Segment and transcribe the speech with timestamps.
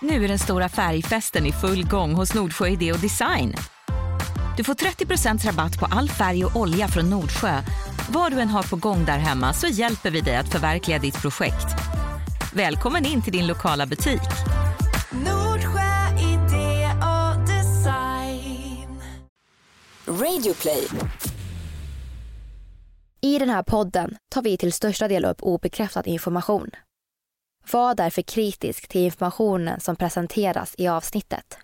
[0.00, 3.54] Nu är den stora färgfesten i full gång hos Nordsjö Idé och Design.
[4.56, 7.62] Du får 30% rabatt på all färg och olja från Nordsjö.
[8.10, 11.22] Vad du än har på gång där hemma så hjälper vi dig att förverkliga ditt
[11.22, 11.66] projekt.
[12.54, 14.20] Välkommen in till din lokala butik.
[15.10, 19.02] Nordsjö idé och design.
[20.06, 20.88] Radioplay.
[23.20, 26.70] I den här podden tar vi till största del upp obekräftad information.
[27.72, 31.58] Var därför kritisk till informationen som presenteras i avsnittet.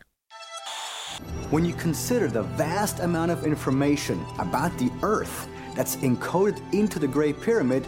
[1.51, 7.07] When you consider the vast amount of information about the Earth that's encoded into the
[7.07, 7.83] Great Pyramid,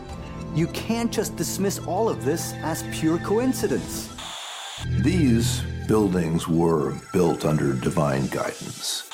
[0.56, 4.10] you can't just dismiss all of this as pure coincidence.
[5.04, 9.05] These buildings were built under divine guidance.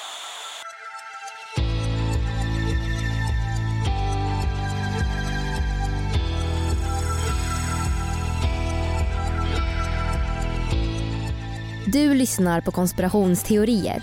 [11.86, 14.02] Du lyssnar på Konspirationsteorier.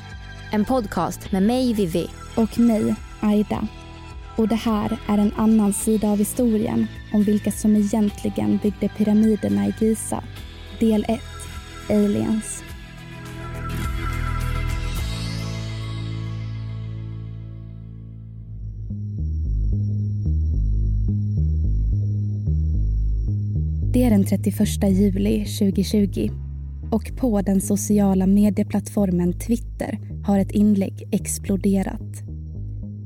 [0.52, 2.08] En podcast med mig, Vivi.
[2.36, 3.68] och mig, Aida.
[4.36, 9.68] Och det här är en annan sida av historien om vilka som egentligen byggde pyramiderna
[9.68, 10.24] i Giza.
[10.80, 11.20] Del 1.
[11.90, 12.63] Aliens.
[23.93, 26.49] Det är den 31 juli 2020
[26.91, 32.23] och på den sociala medieplattformen Twitter har ett inlägg exploderat.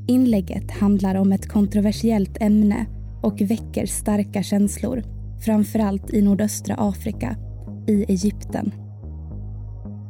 [0.08, 2.86] Inlägget handlar om ett kontroversiellt ämne
[3.22, 5.03] och väcker starka känslor,
[5.45, 7.36] framförallt i nordöstra Afrika,
[7.88, 8.72] i Egypten.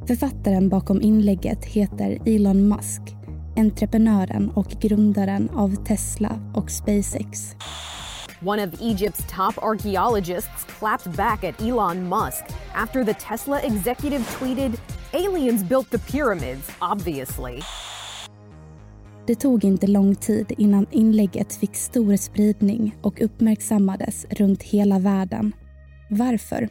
[0.08, 3.02] Författaren bakom inlägget heter Elon Musk,
[3.56, 7.56] entreprenören och grundaren av Tesla och SpaceX.
[8.46, 12.44] One of Egypt's top archaeologists clapped back at Elon Musk
[12.76, 14.80] after the Tesla executive tweeted,
[15.14, 17.62] Aliens built the pyramids, obviously.
[19.28, 25.54] Det tog inte lång tid innan inlägget fick stor spridning och uppmärksammades runt hela världen.
[26.10, 26.70] Varför?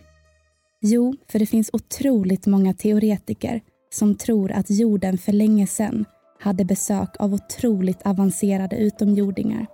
[0.80, 3.60] Jo, för det finns otroligt många teoretiker
[3.90, 6.04] som tror att jorden för länge sedan
[6.40, 9.66] hade besök av otroligt avancerade utomjordingar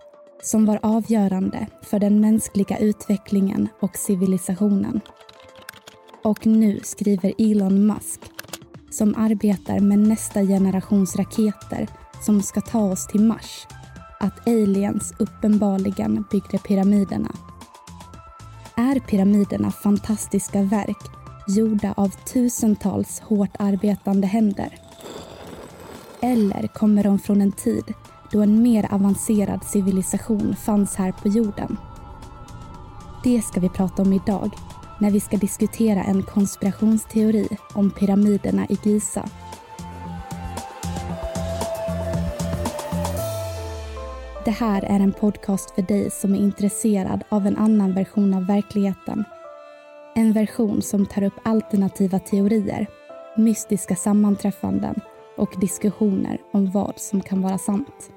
[0.42, 5.00] som var avgörande för den mänskliga utvecklingen och civilisationen.
[6.24, 8.20] Och nu skriver Elon Musk,
[8.90, 11.88] som arbetar med nästa generations raketer
[12.22, 13.66] som ska ta oss till Mars,
[14.20, 17.32] att aliens uppenbarligen byggde pyramiderna.
[18.76, 21.02] Är pyramiderna fantastiska verk
[21.48, 24.78] gjorda av tusentals hårt arbetande händer?
[26.20, 27.94] Eller kommer de från en tid
[28.32, 31.76] då en mer avancerad civilisation fanns här på jorden?
[33.24, 34.50] Det ska vi prata om idag
[34.98, 39.28] när vi ska diskutera en konspirationsteori om pyramiderna i Giza.
[44.44, 48.46] Det här är en podcast för dig som är intresserad av en annan version av
[48.46, 49.24] verkligheten.
[50.14, 52.86] En version som tar upp alternativa teorier,
[53.36, 54.94] mystiska sammanträffanden
[55.36, 58.10] och diskussioner om vad som kan vara sant.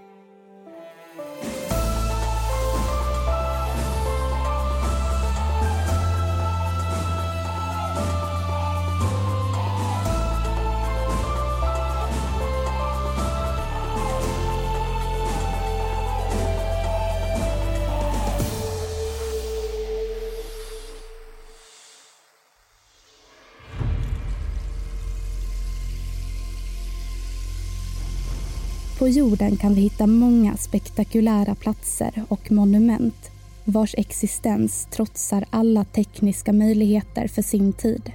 [29.01, 33.31] På jorden kan vi hitta många spektakulära platser och monument
[33.65, 38.11] vars existens trotsar alla tekniska möjligheter för sin tid.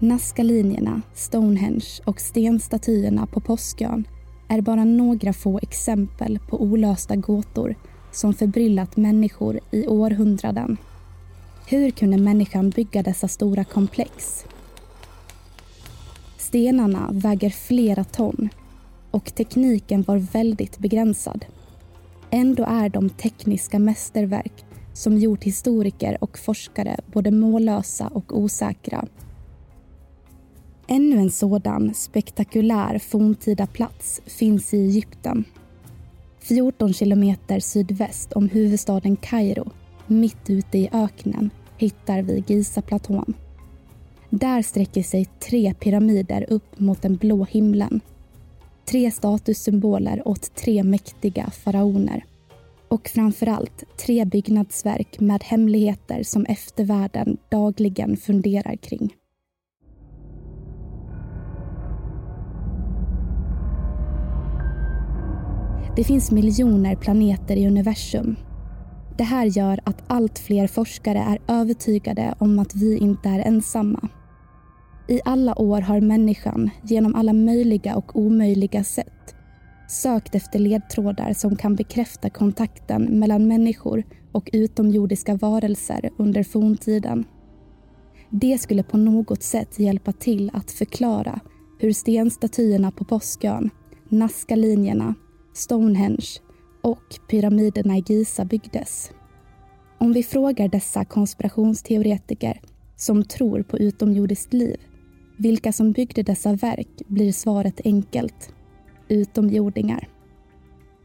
[0.00, 4.04] Nazca-linjerna, Stonehenge och stenstatyerna på Påskön
[4.48, 7.74] är bara några få exempel på olösta gåtor
[8.12, 10.76] som förbryllat människor i århundraden.
[11.66, 14.44] Hur kunde människan bygga dessa stora komplex?
[16.38, 18.48] Stenarna väger flera ton
[19.14, 21.44] och tekniken var väldigt begränsad.
[22.30, 29.06] Ändå är de tekniska mästerverk som gjort historiker och forskare både mållösa och osäkra.
[30.86, 35.44] Ännu en sådan spektakulär forntida plats finns i Egypten.
[36.40, 39.70] 14 kilometer sydväst om huvudstaden Kairo,
[40.06, 43.34] mitt ute i öknen, hittar vi Gizaplatån.
[44.30, 48.00] Där sträcker sig tre pyramider upp mot den blå himlen
[48.86, 52.24] tre statussymboler åt tre mäktiga faraoner.
[52.88, 59.14] Och framförallt tre byggnadsverk med hemligheter som eftervärlden dagligen funderar kring.
[65.96, 68.36] Det finns miljoner planeter i universum.
[69.18, 74.08] Det här gör att allt fler forskare är övertygade om att vi inte är ensamma
[75.06, 79.34] i alla år har människan, genom alla möjliga och omöjliga sätt,
[79.88, 87.24] sökt efter ledtrådar som kan bekräfta kontakten mellan människor och utomjordiska varelser under forntiden.
[88.30, 91.40] Det skulle på något sätt hjälpa till att förklara
[91.78, 93.70] hur stenstatyerna på Påskön,
[94.08, 95.14] Nazca-linjerna,
[95.54, 96.40] Stonehenge
[96.82, 99.10] och pyramiderna i Giza byggdes.
[99.98, 102.60] Om vi frågar dessa konspirationsteoretiker
[102.96, 104.76] som tror på utomjordiskt liv
[105.36, 108.54] vilka som byggde dessa verk blir svaret enkelt.
[109.08, 110.08] Utomjordingar.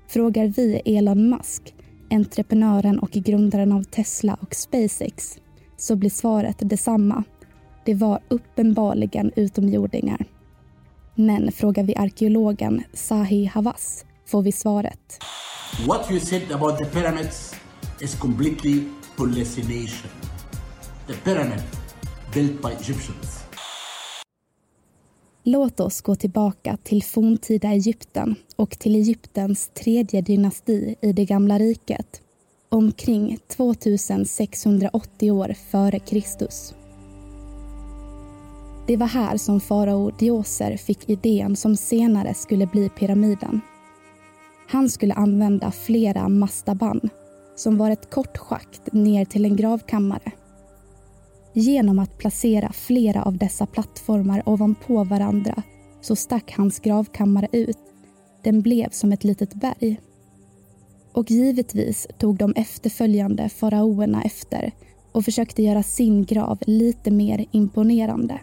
[0.07, 1.75] Frågar vi Elon Musk,
[2.09, 5.37] entreprenören och grundaren av Tesla och SpaceX,
[5.77, 7.23] så blir svaret detsamma.
[7.85, 10.25] Det var uppenbarligen utomjordingar.
[11.15, 15.19] Men frågar vi arkeologen Sahi Havas får vi svaret.
[15.87, 17.55] What you said about the pyramids
[18.01, 18.83] is completely
[19.17, 20.11] hallucination.
[21.07, 21.63] The pyramid
[22.33, 23.48] built by Egyptians.
[25.43, 31.59] Låt oss gå tillbaka till forntida Egypten och till Egyptens tredje dynasti i det gamla
[31.59, 32.21] riket
[32.69, 36.73] omkring 2680 år före Kristus.
[38.87, 43.61] Det var här som farao Dioser fick idén som senare skulle bli pyramiden.
[44.67, 47.09] Han skulle använda flera mastaban
[47.55, 50.31] som var ett kort schakt ner till en gravkammare.
[51.59, 55.63] Genom att placera flera av dessa plattformar ovanpå varandra
[56.01, 57.77] så stack hans gravkammare ut.
[58.43, 59.99] Den blev som ett litet berg.
[61.13, 64.71] Och givetvis tog de efterföljande faraoerna efter
[65.11, 68.41] och försökte göra sin grav lite mer imponerande.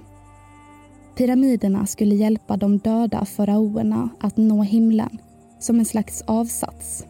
[1.16, 5.18] Pyramiderna skulle hjälpa de döda faraoerna att nå himlen
[5.60, 7.04] som en slags avsats.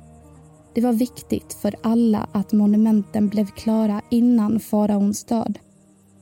[0.75, 5.59] Det var viktigt för alla att monumenten blev klara innan faraons död.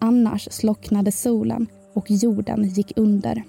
[0.04, 3.44] Annars slocknade solen och jorden gick under.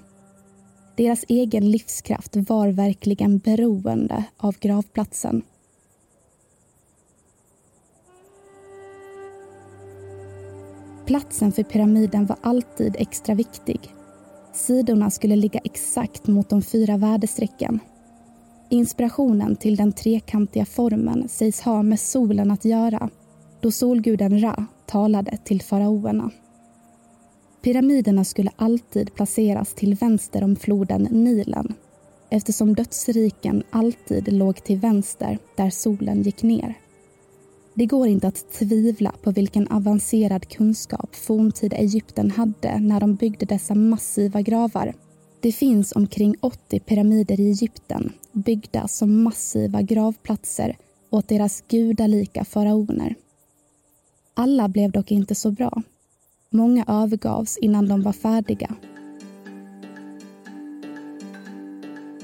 [0.96, 5.42] Deras egen livskraft var verkligen beroende av gravplatsen.
[11.06, 13.80] Platsen för pyramiden var alltid extra viktig.
[14.54, 17.80] Sidorna skulle ligga exakt mot de fyra väderstrecken.
[18.70, 23.10] Inspirationen till den trekantiga formen sägs ha med solen att göra
[23.60, 26.32] då solguden Ra talade till faraoerna.
[27.66, 31.74] Pyramiderna skulle alltid placeras till vänster om floden Nilen
[32.30, 36.74] eftersom dödsriken alltid låg till vänster där solen gick ner.
[37.74, 43.46] Det går inte att tvivla på vilken avancerad kunskap forntida Egypten hade när de byggde
[43.46, 44.94] dessa massiva gravar.
[45.40, 50.78] Det finns omkring 80 pyramider i Egypten byggda som massiva gravplatser
[51.10, 53.16] åt deras gudalika faraoner.
[54.34, 55.84] Alla blev dock inte så bra.
[56.56, 58.76] Många övergavs innan de var färdiga.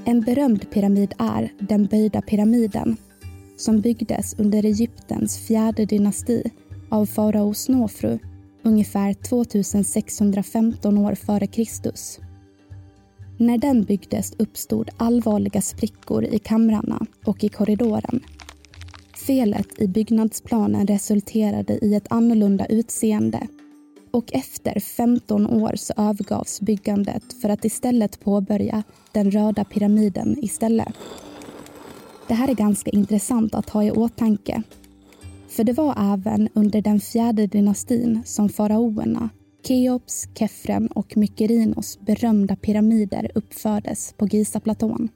[0.06, 2.98] En berömd pyramid är den böjda pyramiden
[3.58, 6.52] som byggdes under Egyptens fjärde dynasti
[6.90, 8.20] av farao Snofru
[8.64, 12.20] ungefär 2615 år före Kristus.
[13.38, 18.20] När den byggdes uppstod allvarliga sprickor i kamrarna och i korridoren.
[19.28, 23.48] Felet i byggnadsplanen resulterade i ett annorlunda utseende
[24.12, 30.94] och efter 15 år så övergavs byggandet för att istället påbörja den röda pyramiden istället.
[32.28, 34.64] Det här är ganska intressant att ha i åtanke.
[35.50, 39.30] För det var även under den fjärde dynastin som faraoerna
[39.64, 45.10] Keops, Kefren och Mykerinos berömda pyramider uppfördes på Gizaplatån.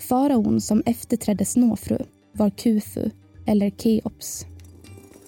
[0.00, 1.98] Faraon som efterträdde Snofru
[2.32, 3.10] var Kufu,
[3.46, 4.46] eller Keops.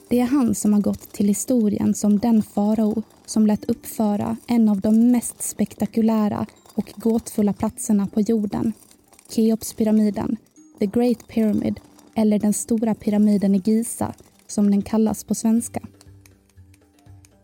[0.09, 4.69] Det är han som har gått till historien som den farao som lät uppföra en
[4.69, 8.73] av de mest spektakulära och gåtfulla platserna på jorden,
[9.31, 10.37] Keopspyramiden,
[10.79, 11.81] The Great Pyramid
[12.15, 14.15] eller den stora pyramiden i Giza
[14.47, 15.81] som den kallas på svenska.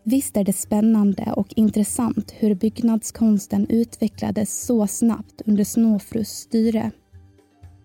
[0.03, 6.91] Visst är det spännande och intressant hur byggnadskonsten utvecklades så snabbt under Snofrus styre.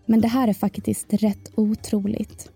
[0.06, 2.50] Men det här är faktiskt rätt otroligt.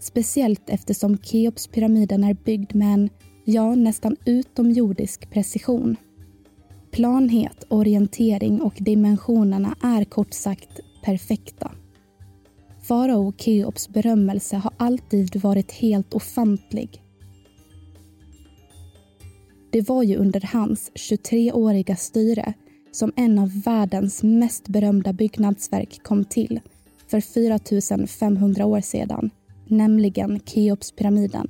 [0.00, 3.10] Speciellt eftersom Keopspyramiden är byggd med en,
[3.44, 5.96] ja, nästan utomjordisk precision.
[6.90, 11.72] Planhet, orientering och dimensionerna är kort sagt perfekta.
[12.82, 17.02] Farao Keops berömmelse har alltid varit helt ofantlig.
[19.72, 22.54] Det var ju under hans 23-åriga styre
[22.92, 26.60] som en av världens mest berömda byggnadsverk kom till
[27.10, 29.30] för 4500 år sedan,
[29.70, 31.48] nämligen Keopspyramiden.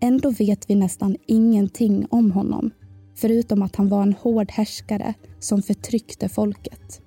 [0.00, 2.70] Ändå vet vi nästan ingenting om honom
[3.14, 7.02] förutom att han var en hård härskare som förtryckte folket.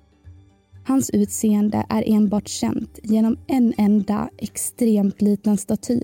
[0.86, 6.00] Hans utseende är enbart känt genom en enda extremt liten staty.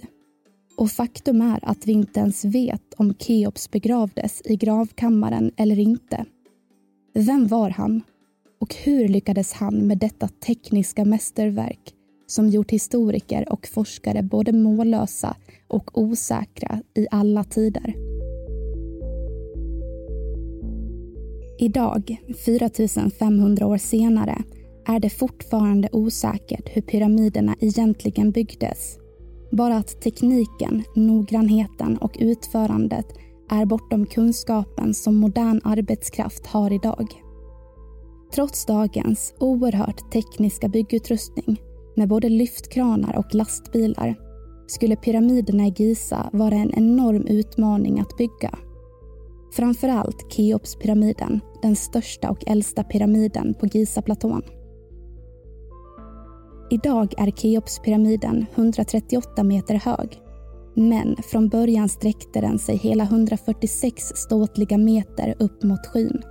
[0.77, 6.25] Och faktum är att vi inte ens vet om Keops begravdes i gravkammaren eller inte.
[7.15, 8.03] Vem var han?
[8.61, 11.95] Och hur lyckades han med detta tekniska mästerverk
[12.33, 15.37] som gjort historiker och forskare både mållösa
[15.69, 17.95] och osäkra i alla tider?
[21.59, 24.43] Idag, 4500 år senare,
[24.87, 28.99] är det fortfarande osäkert hur pyramiderna egentligen byggdes.
[29.51, 33.07] Bara att tekniken, noggrannheten och utförandet
[33.51, 37.07] är bortom kunskapen som modern arbetskraft har idag.
[38.35, 44.17] Trots dagens oerhört tekniska byggutrustning med både lyftkranar och lastbilar
[44.67, 48.59] skulle pyramiderna i Giza vara en enorm utmaning att bygga.
[49.53, 54.43] Framförallt Keopspyramiden, den största och äldsta pyramiden på Gizaplatån.
[56.71, 60.21] Idag är Keopspyramiden 138 meter hög.
[60.75, 66.23] Men från början sträckte den sig hela 146 ståtliga meter upp mot skyn.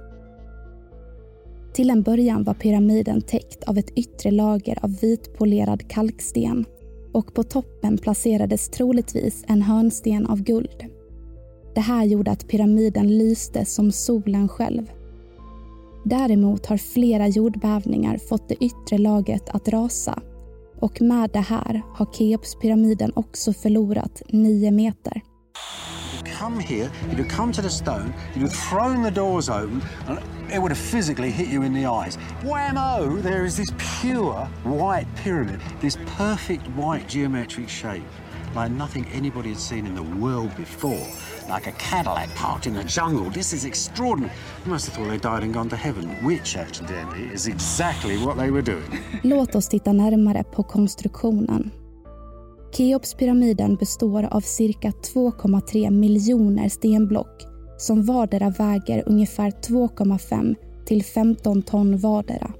[1.73, 6.65] Till en början var pyramiden täckt av ett yttre lager av vitpolerad kalksten
[7.13, 10.85] och på toppen placerades troligtvis en hörnsten av guld.
[11.75, 14.91] Det här gjorde att pyramiden lyste som solen själv.
[16.05, 20.21] Däremot har flera jordbävningar fått det yttre lagret att rasa
[20.79, 25.21] och med det här har Keopspyramiden också förlorat nio meter.
[26.25, 30.19] Come here, you'd have come to the stone, you'd have thrown the doors open, and
[30.51, 32.17] it would have physically hit you in the eyes.
[32.41, 33.21] Whammo!
[33.21, 38.03] There is this pure white pyramid, this perfect white geometric shape,
[38.55, 41.07] like nothing anybody had seen in the world before.
[41.49, 43.29] Like a Cadillac parked in the jungle.
[43.29, 44.33] This is extraordinary.
[44.65, 46.95] You must have thought they died and gone to heaven, which, actually,
[47.33, 49.03] is exactly what they were doing.
[49.23, 51.71] Låt oss titta närmare på konstruktionen.
[52.73, 57.45] Keopspyramiden består av cirka 2,3 miljoner stenblock
[57.77, 62.53] som vardera väger ungefär 2,5 till 15 ton vardera.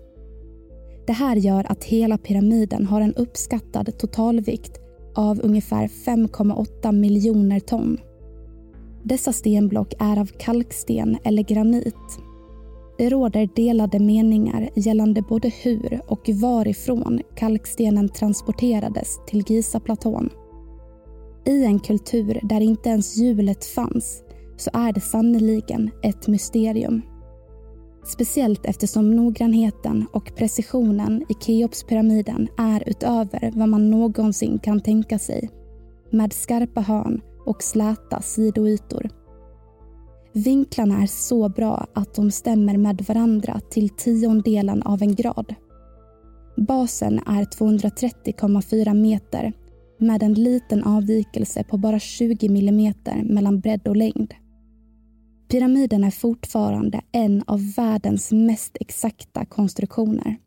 [1.08, 4.80] Det här gör att hela pyramiden har en uppskattad totalvikt
[5.15, 7.98] av ungefär 5,8 miljoner ton.
[9.03, 12.20] Dessa stenblock är av kalksten eller granit.
[13.01, 20.29] Det råder delade meningar gällande både hur och varifrån kalkstenen transporterades till Gizaplatån.
[21.46, 24.24] I en kultur där inte ens hjulet fanns
[24.58, 27.01] så är det sannoliken ett mysterium.
[28.05, 35.50] Speciellt eftersom noggrannheten och precisionen i Keopspyramiden är utöver vad man någonsin kan tänka sig.
[36.10, 39.21] Med skarpa hörn och släta sidoytor.
[40.33, 45.55] Vinklarna är så bra att de stämmer med varandra till tiondelen av en grad.
[46.57, 49.53] Basen är 230,4 meter
[50.00, 54.33] med en liten avvikelse på bara 20 millimeter mellan bredd och längd.
[55.50, 60.38] Pyramiden är fortfarande en av världens mest exakta konstruktioner.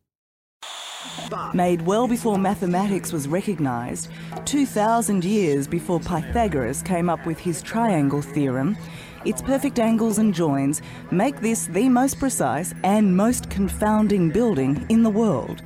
[1.55, 4.11] Made well before mathematics was recognized,
[4.47, 8.77] 2000 years before Pythagoras came up with his triangle theorem,
[9.25, 15.03] its perfect angles and joins make this the most precise and most confounding building in
[15.03, 15.63] the world.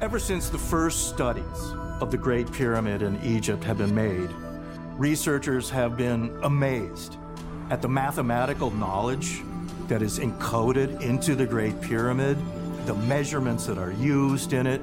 [0.00, 4.30] Ever since the first studies of the Great Pyramid in Egypt have been made,
[4.98, 7.16] researchers have been amazed
[7.70, 9.42] at the mathematical knowledge
[9.88, 12.36] that is encoded into the Great Pyramid,
[12.86, 14.80] the measurements that are used in it.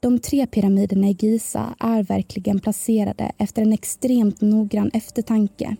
[0.00, 5.76] De tre pyramiderna i Giza är verkligen placerade efter en extremt noggrann eftertanke.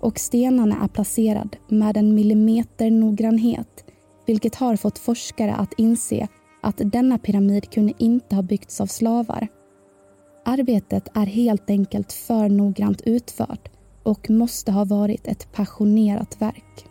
[0.00, 3.84] Och stenarna är placerade med en millimeter noggrannhet
[4.26, 6.28] vilket har fått forskare att inse
[6.62, 9.48] att denna pyramid kunde inte ha byggts av slavar.
[10.44, 13.68] Arbetet är helt enkelt för noggrant utfört
[14.02, 16.86] och måste ha varit ett passionerat verk.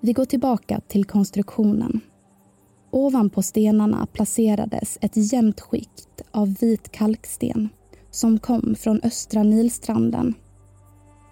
[0.00, 2.00] Vi går tillbaka till konstruktionen.
[2.90, 7.68] Ovanpå stenarna placerades ett jämnt skikt av vit kalksten
[8.10, 10.34] som kom från östra Nilstranden.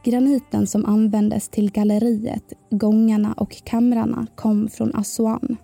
[0.04, 5.56] Graniten som användes till galleriet, gångarna och kamrarna kom från Assuan.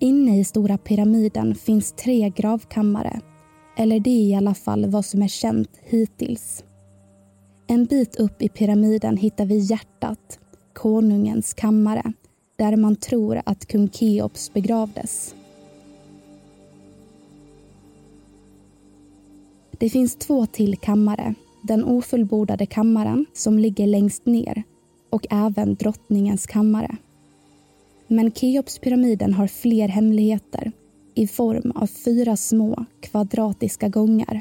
[0.00, 3.20] Inne i Stora pyramiden finns tre gravkammare
[3.76, 6.64] eller det är i alla fall vad som är känt hittills.
[7.66, 10.38] En bit upp i pyramiden hittar vi hjärtat,
[10.72, 12.12] konungens kammare,
[12.56, 15.34] där man tror att kung Keops begravdes.
[19.80, 21.34] Det finns två till kammare.
[21.62, 24.62] Den ofullbordade kammaren som ligger längst ner
[25.10, 26.96] och även drottningens kammare.
[28.06, 30.72] Men Keopspyramiden har fler hemligheter
[31.14, 34.40] i form av fyra små kvadratiska gångar.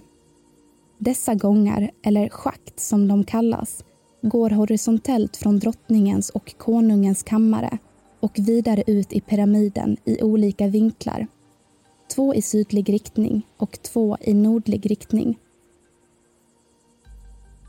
[0.97, 3.83] Dessa gångar, eller schakt som de kallas,
[4.21, 7.77] går horisontellt från drottningens och konungens kammare
[8.19, 11.27] och vidare ut i pyramiden i olika vinklar.
[12.15, 15.39] Två i sydlig riktning och två i nordlig riktning.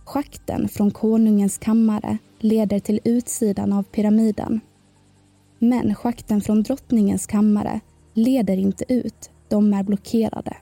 [0.04, 4.60] Schakten från konungens kammare leder till utsidan av pyramiden.
[5.58, 7.80] Men schakten från drottningens kammare
[8.14, 10.56] leder inte ut, de är blockerade.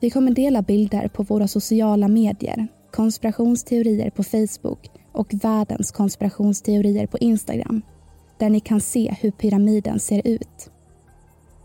[0.00, 7.18] Vi kommer dela bilder på våra sociala medier, konspirationsteorier på Facebook och världens konspirationsteorier på
[7.18, 7.82] Instagram
[8.38, 10.70] där ni kan se hur pyramiden ser ut.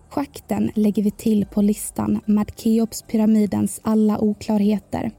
[0.10, 5.12] Schakten lägger vi till på listan med Keopspyramidens alla oklarheter.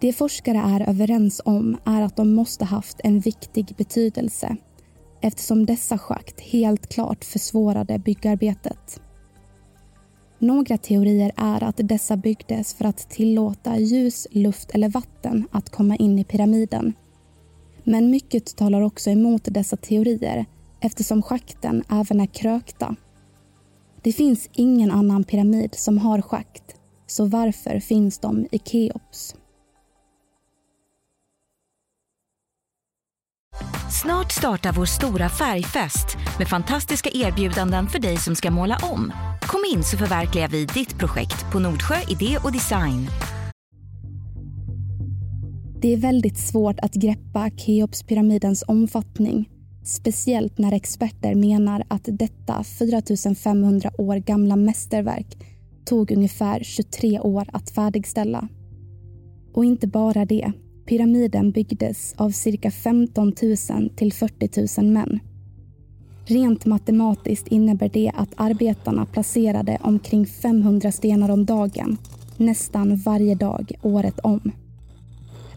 [0.00, 4.56] Det forskare är överens om är att de måste haft en viktig betydelse
[5.20, 9.00] eftersom dessa schakt helt klart försvårade byggarbetet.
[10.38, 15.96] Några teorier är att dessa byggdes för att tillåta ljus, luft eller vatten att komma
[15.96, 16.92] in i pyramiden.
[17.84, 20.46] Men mycket talar också emot dessa teorier
[20.80, 22.96] eftersom schakten även är krökta.
[24.02, 26.62] Det finns ingen annan pyramid som har schakt,
[27.06, 29.34] så varför finns de i Keops?
[34.02, 39.12] Snart startar vår stora färgfest med fantastiska erbjudanden för dig som ska måla om.
[39.42, 43.06] Kom in så förverkligar vi ditt projekt på Nordsjö Idé och Design.
[45.82, 49.48] Det är väldigt svårt att greppa Keopspyramidens omfattning.
[49.82, 55.36] Speciellt när experter menar att detta 4500 år gamla mästerverk
[55.84, 58.48] tog ungefär 23 år att färdigställa.
[59.54, 60.52] Och inte bara det.
[60.86, 63.32] Pyramiden byggdes av cirka 15
[63.70, 65.20] 000 till 40 000 män.
[66.24, 71.96] Rent matematiskt innebär det att arbetarna placerade omkring 500 stenar om dagen,
[72.36, 74.52] nästan varje dag året om.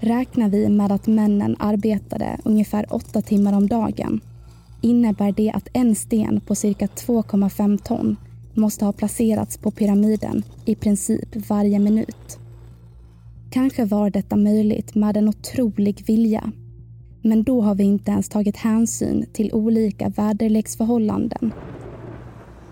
[0.04, 4.22] Räknar vi med att männen arbetade ungefär åtta timmar om dagen
[4.82, 8.16] innebär det att en sten på cirka 2,5 ton
[8.54, 12.40] måste ha placerats på pyramiden i princip varje minut.
[13.52, 16.52] Kanske var detta möjligt med en otrolig vilja.
[17.22, 21.54] Men då har vi inte ens tagit hänsyn till olika väderleksförhållanden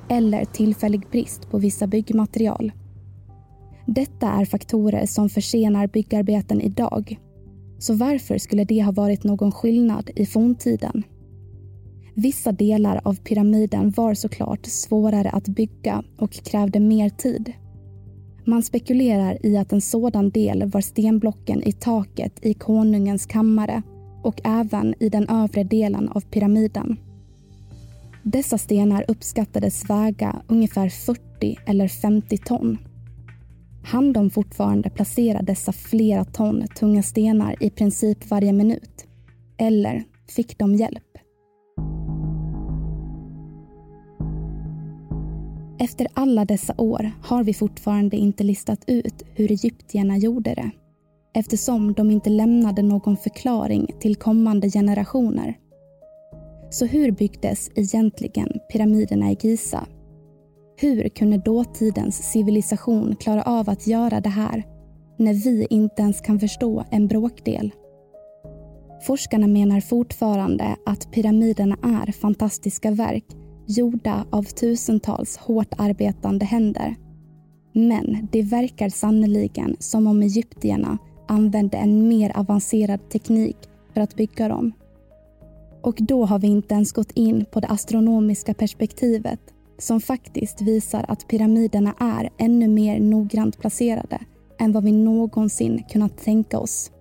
[0.09, 2.71] eller tillfällig brist på vissa byggmaterial.
[3.93, 7.19] Detta är faktorer som försenar byggarbeten idag.
[7.79, 11.03] Så varför skulle det ha varit någon skillnad i forntiden?
[12.13, 17.53] Vissa delar av pyramiden var såklart svårare att bygga och krävde mer tid.
[18.45, 23.81] Man spekulerar i att en sådan del var stenblocken i taket i konungens kammare
[24.23, 26.97] och även i den övre delen av pyramiden.
[28.23, 32.77] Dessa stenar uppskattades väga ungefär 40 eller 50 ton.
[33.83, 39.05] Han de fortfarande placera dessa flera ton tunga stenar i princip varje minut?
[39.57, 41.17] Eller fick de hjälp?
[45.79, 50.71] Efter alla dessa år har vi fortfarande inte listat ut hur egyptierna gjorde det
[51.33, 55.57] eftersom de inte lämnade någon förklaring till kommande generationer.
[56.69, 59.87] Så hur byggdes egentligen pyramiderna i Giza?
[60.81, 64.63] Hur kunde dåtidens civilisation klara av att göra det här
[65.17, 67.71] när vi inte ens kan förstå en bråkdel?
[69.07, 73.25] Forskarna menar fortfarande att pyramiderna är fantastiska verk
[73.67, 76.95] gjorda av tusentals hårt arbetande händer.
[77.73, 83.57] Men det verkar sannoliken som om egyptierna använde en mer avancerad teknik
[83.93, 84.71] för att bygga dem.
[85.81, 89.50] Och då har vi inte ens gått in på det astronomiska perspektivet
[89.81, 94.19] som faktiskt visar att pyramiderna är ännu mer noggrant placerade
[94.59, 96.91] än vad vi någonsin kunnat tänka oss.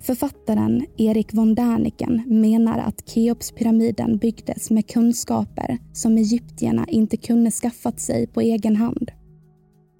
[0.00, 8.00] Författaren Erik von Däniken menar att Keopspyramiden byggdes med kunskaper som egyptierna inte kunde skaffat
[8.00, 9.10] sig på egen hand.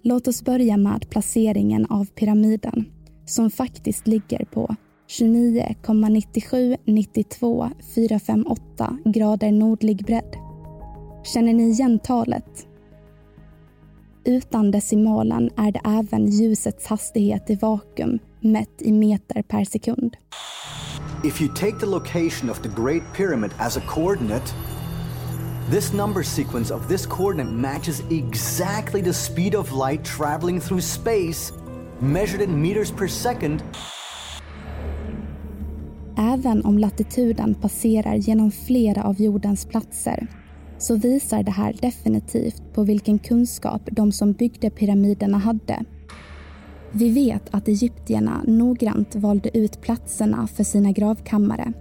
[0.03, 2.85] Låt oss börja med placeringen av pyramiden
[3.27, 4.77] som faktiskt ligger på
[5.11, 10.37] 29,9792 458 grader nordlig bredd.
[11.25, 12.66] Känner ni igen talet?
[14.25, 20.16] Utan decimalen är det även ljusets hastighet i vakuum mätt i meter per sekund.
[21.25, 24.55] If you take the location of the Great Pyramid as a coordinate,
[25.70, 31.53] this number sequence of this coordinate matches exactly the speed of light traveling through space,
[32.01, 33.62] measured in meters per second.
[36.23, 40.27] Även om latituden passerar genom flera av jordens platser
[40.79, 45.85] så visar det här definitivt på vilken kunskap de som byggde pyramiderna hade.
[46.93, 51.73] Vi vet att egyptierna noggrant valde ut platserna för sina gravkammare.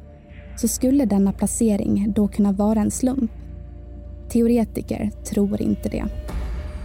[0.58, 3.32] Så skulle denna placering då kunna vara en slump?
[4.30, 6.06] Teoretiker tror inte det.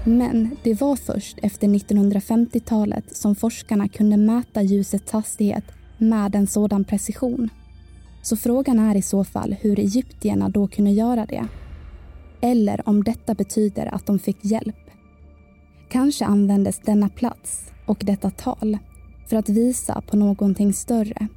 [0.04, 5.64] Men det var först efter 1950-talet som forskarna kunde mäta ljusets hastighet
[5.98, 7.48] med en sådan precision.
[8.22, 11.46] Så frågan är i så fall hur egyptierna då kunde göra det.
[12.40, 14.90] Eller om detta betyder att de fick hjälp.
[15.88, 18.78] Kanske användes denna plats och detta tal
[19.26, 21.28] för att visa på någonting större,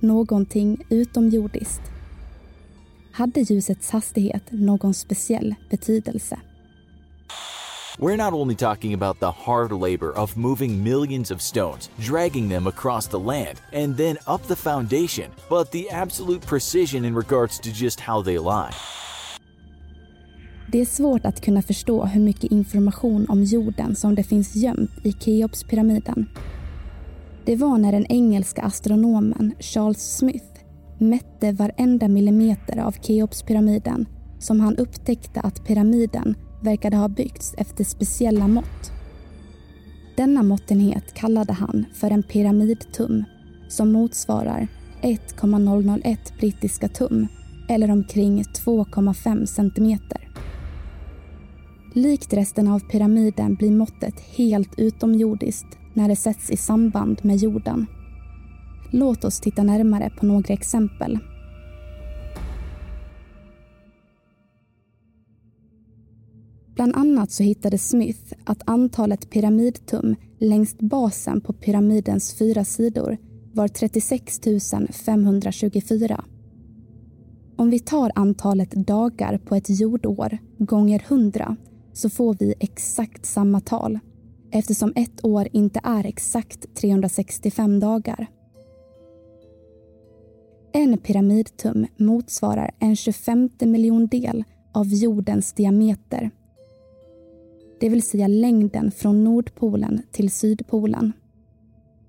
[0.00, 1.82] någonting utomjordiskt.
[3.12, 6.38] Hade ljusets hastighet någon speciell betydelse?
[7.98, 12.66] We're not only talking about the hard labor of moving millions of stones, dragging them
[12.66, 17.70] across the land, and then up the foundation, but the absolute precision in regards to
[17.70, 18.70] just how they lie.
[20.72, 24.90] Det är svårt att kunna förstå hur mycket information om jorden som det finns gömt
[25.02, 26.26] i Keopspyramiden.
[27.44, 30.60] Det var när den engelska astronomen Charles Smith
[30.98, 34.06] mätte varenda millimeter av Keopspyramiden
[34.38, 38.92] som han upptäckte att pyramiden verkade ha byggts efter speciella mått.
[40.16, 43.24] Denna måttenhet kallade han för en pyramidtum
[43.68, 44.68] som motsvarar
[45.02, 47.26] 1,001 brittiska tum
[47.68, 50.28] eller omkring 2,5 centimeter.
[51.94, 57.86] Likt resten av pyramiden blir måttet helt utomjordiskt när det sätts i samband med jorden.
[58.90, 61.18] Låt oss titta närmare på några exempel.
[66.76, 73.16] Bland annat så hittade Smith att antalet pyramidtum längst basen på pyramidens fyra sidor
[73.52, 74.40] var 36
[74.92, 76.24] 524.
[77.56, 81.56] Om vi tar antalet dagar på ett jordår gånger 100
[81.92, 83.98] så får vi exakt samma tal
[84.50, 88.26] eftersom ett år inte är exakt 365 dagar.
[90.72, 96.30] En pyramidtum motsvarar en 25 miljondel av jordens diameter.
[97.80, 101.12] Det vill säga längden från Nordpolen till Sydpolen.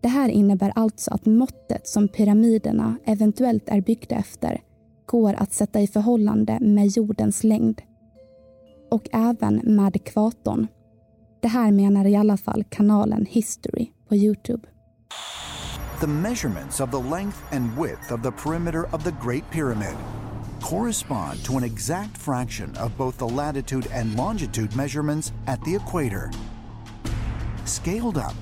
[0.01, 4.61] Det här innebär alltså att måttet som pyramiderna eventuellt är byggda efter
[5.05, 7.81] går att sätta i förhållande med jordens längd.
[8.91, 10.67] Och även med ekvatorn.
[11.41, 14.67] Det här menar i alla fall kanalen History på Youtube.
[15.99, 20.16] The measurements of the length and width of the perimeter of the Great Pyramid
[20.61, 26.31] correspond to an exact fraction of both the latitude and longitude measurements at the equator.
[27.65, 28.35] Scaled up,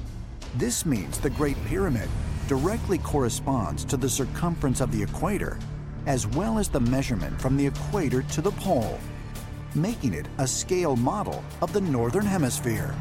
[0.57, 2.09] this means the Great Pyramid
[2.47, 5.57] directly corresponds to the circumference of the equator,
[6.05, 8.99] as well as the measurement from the equator to the pole,
[9.73, 12.95] making it a scale model of the Northern Hemisphere.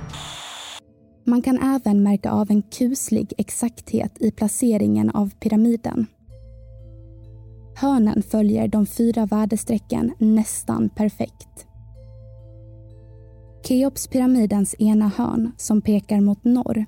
[1.26, 6.06] Man kan även märka av en kuslig exakthet i placeringen av pyramiden.
[7.76, 11.66] Hörnen följer de fyra väderstrecken nästan perfekt.
[13.68, 16.86] Keopspyramidens ena hörn, som pekar mot norr,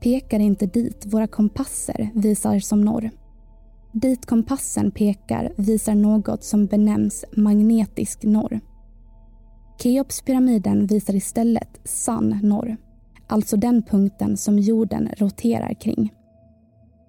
[0.00, 3.10] pekar inte dit våra kompasser visar som norr.
[3.92, 8.60] Dit kompassen pekar visar något som benämns magnetisk norr.
[9.82, 12.76] Keopspyramiden visar istället sann norr,
[13.26, 16.12] alltså den punkten som jorden roterar kring.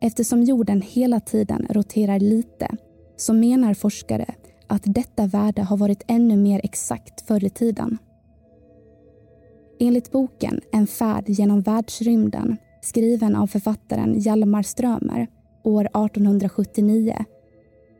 [0.01, 2.77] Eftersom jorden hela tiden roterar lite
[3.17, 4.35] så menar forskare
[4.67, 7.97] att detta värde har varit ännu mer exakt förr i tiden.
[9.79, 15.27] Enligt boken En färd genom världsrymden skriven av författaren Hjalmar Strömer
[15.63, 17.25] år 1879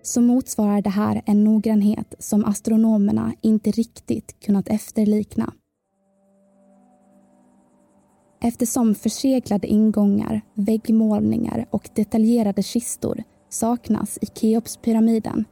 [0.02, 5.54] så motsvarar det här en noggrannhet som astronomerna inte riktigt kunnat efterlikna.
[8.42, 15.46] Eftersom förseglade ingångar, väggmålningar och detaljerade kistor saknas i Keopspyramiden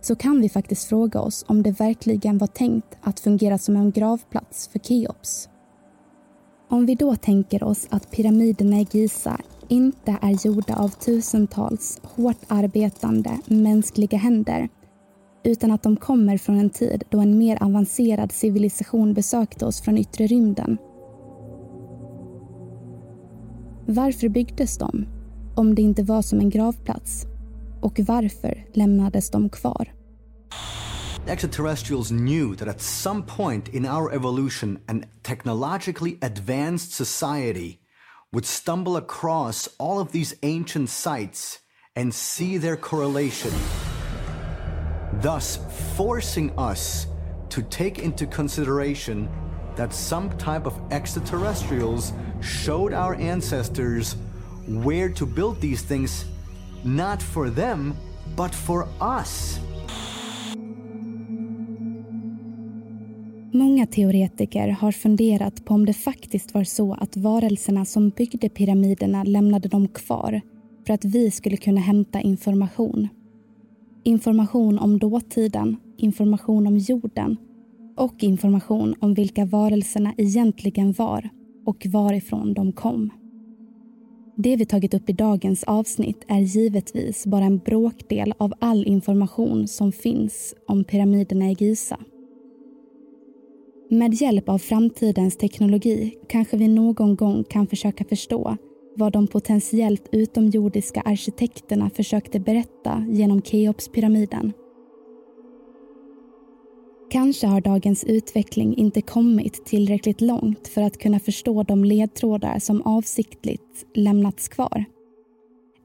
[0.00, 3.90] så kan vi faktiskt fråga oss om det verkligen var tänkt att fungera som en
[3.90, 5.48] gravplats för Keops.
[6.68, 12.40] Om vi då tänker oss att pyramiderna i Giza inte är gjorda av tusentals hårt
[12.48, 14.68] arbetande mänskliga händer
[15.44, 19.98] utan att de kommer från en tid då en mer avancerad civilisation besökte oss från
[19.98, 20.78] yttre rymden.
[23.86, 25.06] Varför byggdes de?
[25.54, 27.26] Om det inte var som en gravplats.
[27.80, 29.92] Och varför lämnades de kvar?
[31.26, 37.78] Extraterrestrials knew that at some point in our evolution, an technologically advanced society
[38.32, 41.60] would stumble across all of these ancient sites
[41.94, 43.52] and see their correlation,
[45.22, 45.58] thus
[45.96, 47.06] forcing us
[47.50, 49.28] to take into consideration
[49.76, 54.16] that some type of extraterrestrials showed our ancestors
[54.66, 56.24] where to build these things,
[56.84, 57.94] not for them,
[58.36, 59.60] but for us.
[63.54, 69.24] Många teoretiker har funderat på om det faktiskt var så att varelserna som byggde pyramiderna
[69.24, 70.40] lämnade dem kvar
[70.86, 73.08] för att vi skulle kunna hämta information.
[74.04, 77.36] Information om dåtiden, information om jorden
[77.96, 81.28] och information om vilka varelserna egentligen var
[81.66, 83.10] och varifrån de kom.
[84.36, 89.68] Det vi tagit upp i dagens avsnitt är givetvis bara en bråkdel av all information
[89.68, 91.98] som finns om pyramiderna i Giza.
[93.90, 98.56] Med hjälp av framtidens teknologi kanske vi någon gång kan försöka förstå
[98.96, 104.52] vad de potentiellt utomjordiska arkitekterna försökte berätta genom Keopspyramiden.
[107.12, 112.82] Kanske har dagens utveckling inte kommit tillräckligt långt för att kunna förstå de ledtrådar som
[112.82, 114.84] avsiktligt lämnats kvar.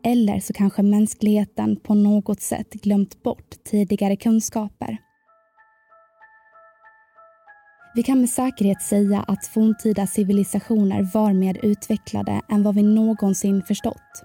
[0.04, 4.98] Eller så kanske mänskligheten på något sätt glömt bort tidigare kunskaper.
[7.96, 13.63] Vi kan med säkerhet säga att forntida civilisationer var mer utvecklade än vad vi någonsin
[13.68, 14.24] förstått.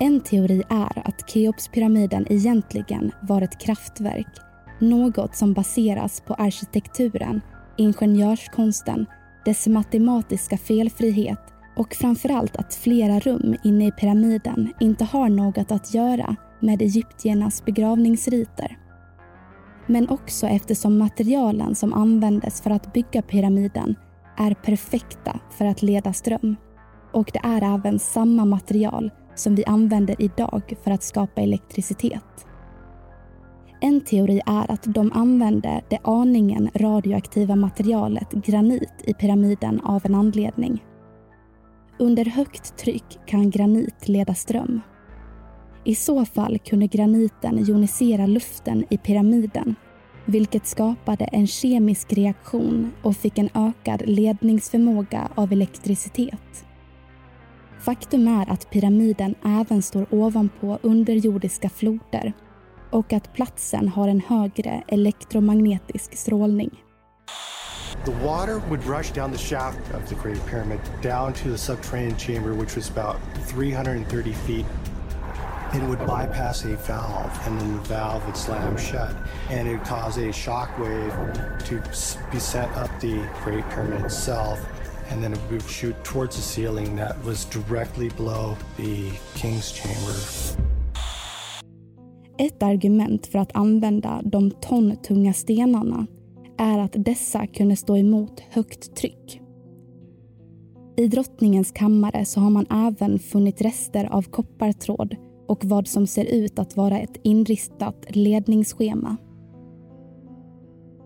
[0.00, 4.53] En teori är att Keopspyramiden egentligen var ett kraftverk.
[4.84, 7.40] Något som baseras på arkitekturen,
[7.76, 9.06] ingenjörskonsten,
[9.44, 11.40] dess matematiska felfrihet
[11.76, 17.64] och framförallt att flera rum inne i pyramiden inte har något att göra med egyptiernas
[17.64, 18.78] begravningsriter
[19.86, 23.96] men också eftersom materialen som användes för att bygga pyramiden
[24.36, 26.56] är perfekta för att leda ström.
[27.12, 32.46] Och det är även samma material som vi använder idag för att skapa elektricitet.
[33.80, 40.14] En teori är att de använde det aningen radioaktiva materialet granit i pyramiden av en
[40.14, 40.84] anledning.
[41.98, 44.80] Under högt tryck kan granit leda ström
[45.84, 49.74] i så fall kunde graniten jonisera luften i pyramiden
[50.24, 56.66] vilket skapade en kemisk reaktion och fick en ökad ledningsförmåga av elektricitet.
[57.78, 62.32] Faktum är att pyramiden även står ovanpå underjordiska floder
[62.94, 66.70] och att platsen har en högre elektromagnetisk strålning.
[68.04, 72.18] The water would rush down the shaft of the Great Pyramid down to the subterranean
[72.18, 74.66] chamber, which was about 330 feet
[75.74, 79.12] it would bypass a valve and then the valve would slam shut
[79.50, 81.12] and it would cause a shock wave
[81.64, 81.82] to
[82.30, 84.60] be sent up the Great Pyramid itself
[85.10, 90.73] and then it would shoot towards the ceiling that was directly below the King's Chamber.
[92.38, 96.06] Ett argument för att använda de tontunga stenarna
[96.58, 99.40] är att dessa kunde stå emot högt tryck.
[100.96, 105.16] I drottningens kammare så har man även funnit rester av koppartråd
[105.48, 109.16] och vad som ser ut att vara ett inristat ledningsschema.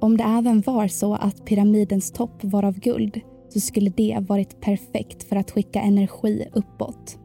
[0.01, 4.61] Om det även var så att pyramidens topp var av guld så skulle det varit
[4.61, 7.19] perfekt för att skicka energi uppåt.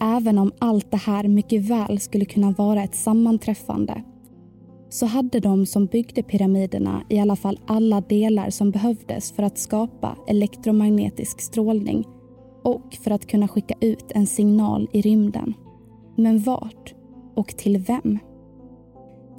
[0.00, 4.02] Även om allt det här mycket väl skulle kunna vara ett sammanträffande
[4.88, 9.58] så hade de som byggde pyramiderna i alla fall alla delar som behövdes för att
[9.58, 12.04] skapa elektromagnetisk strålning
[12.64, 15.54] och för att kunna skicka ut en signal i rymden.
[16.16, 16.94] Men vart?
[17.34, 18.18] Och till vem?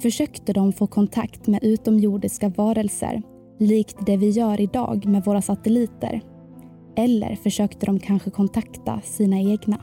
[0.02, 3.22] Försökte de få kontakt med utomjordiska varelser
[3.58, 6.20] likt det vi gör idag med våra satelliter?
[6.96, 9.80] Eller försökte de kanske kontakta sina egna?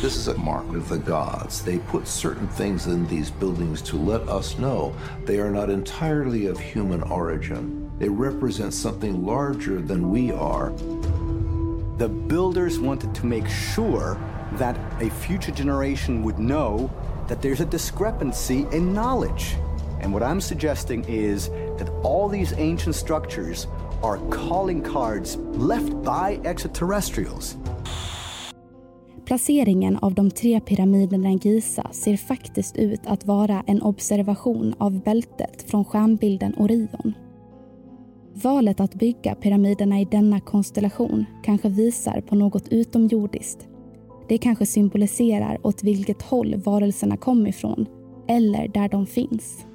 [0.00, 1.64] This is a mark of the gods.
[1.64, 6.46] They put certain things in these buildings to let us know they are not entirely
[6.46, 7.90] of human origin.
[7.98, 10.70] They represent something larger than we are.
[11.98, 14.16] The builders wanted to make sure
[14.52, 16.88] that a future generation would know
[17.26, 19.56] that there's a discrepancy in knowledge.
[20.00, 23.66] And what I'm suggesting is that all these ancient structures
[24.04, 27.56] are calling cards left by extraterrestrials.
[29.28, 35.02] Placeringen av de tre pyramiderna i Giza ser faktiskt ut att vara en observation av
[35.02, 37.14] bältet från stjärnbilden Orion.
[38.34, 43.68] Valet att bygga pyramiderna i denna konstellation kanske visar på något utomjordiskt
[44.28, 47.86] Det kanske symboliserar åt vilket håll varelserna kom ifrån
[48.28, 49.66] eller där de finns.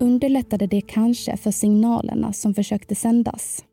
[0.00, 3.64] Underlättade det kanske för signalerna som försökte sändas?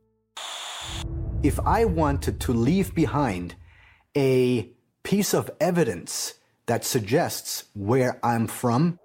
[1.43, 3.53] If I wanted to leave behind
[4.17, 4.63] a
[5.03, 6.35] piece of evidence
[6.65, 8.97] that suggests where I'm from,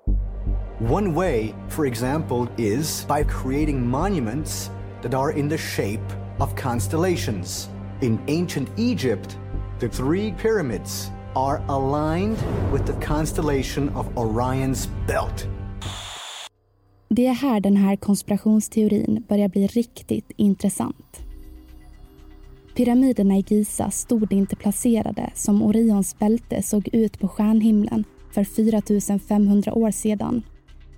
[0.78, 4.70] one way, for example, is by creating monuments
[5.02, 6.08] that are in the shape
[6.38, 7.68] of constellations.
[8.00, 9.36] In ancient Egypt,
[9.80, 12.38] the three pyramids are aligned
[12.72, 15.46] with the constellation of Orion's belt.
[17.10, 21.27] Det är här den här konspirationsteorin börjar bli riktigt intressant.
[22.78, 29.74] Pyramiderna i Giza stod inte placerade som Orions bälte såg ut på stjärnhimlen för 4500
[29.74, 30.42] år sedan,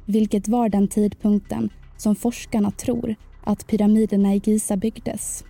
[0.06, 3.14] vilket var den tidpunkten som forskarna tror
[3.44, 5.44] att pyramiderna i Giza byggdes.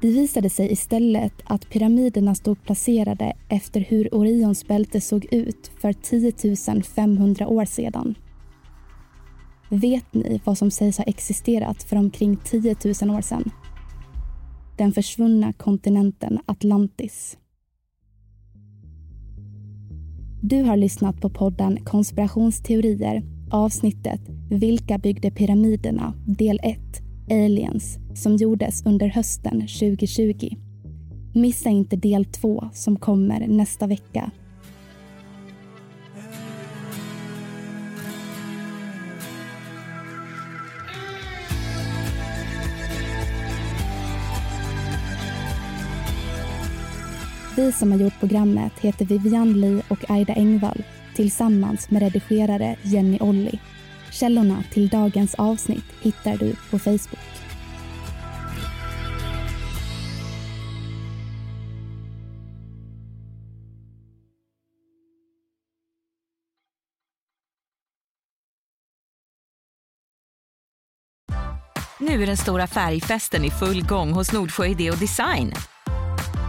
[0.00, 5.92] Det visade sig istället att pyramiderna stod placerade efter hur Orions bälte såg ut för
[5.92, 8.14] 10 500 år sedan.
[9.74, 13.50] Vet ni vad som sägs ha existerat för omkring 10 000 år sedan?
[14.76, 17.38] Den försvunna kontinenten Atlantis.
[20.42, 26.14] Du har lyssnat på podden Konspirationsteorier avsnittet Vilka byggde pyramiderna?
[26.26, 26.78] Del 1
[27.30, 30.56] Aliens som gjordes under hösten 2020.
[31.34, 34.30] Missa inte del 2 som kommer nästa vecka.
[47.56, 53.18] Vi som har gjort programmet heter Vivian Lee och Aida Engvall tillsammans med redigerare Jenny
[53.20, 53.58] Olli.
[54.12, 57.18] Källorna till dagens avsnitt hittar du på Facebook.
[72.00, 75.52] Nu är den stora färgfesten i full gång hos Nordsjö Idé och Design.